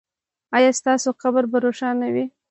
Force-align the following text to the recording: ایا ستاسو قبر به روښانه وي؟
ایا 0.57 0.71
ستاسو 0.79 1.09
قبر 1.21 1.43
به 1.51 1.57
روښانه 1.65 2.07
وي؟ 2.13 2.25